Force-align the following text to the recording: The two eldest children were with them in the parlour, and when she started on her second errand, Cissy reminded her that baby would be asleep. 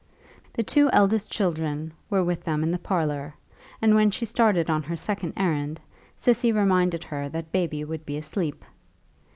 The 0.53 0.63
two 0.63 0.89
eldest 0.89 1.31
children 1.31 1.93
were 2.09 2.23
with 2.23 2.43
them 2.43 2.63
in 2.63 2.71
the 2.71 2.79
parlour, 2.79 3.35
and 3.83 3.93
when 3.93 4.09
she 4.09 4.25
started 4.25 4.67
on 4.67 4.81
her 4.81 4.95
second 4.97 5.33
errand, 5.37 5.79
Cissy 6.17 6.51
reminded 6.51 7.03
her 7.03 7.29
that 7.29 7.51
baby 7.51 7.83
would 7.83 8.03
be 8.03 8.17
asleep. 8.17 8.65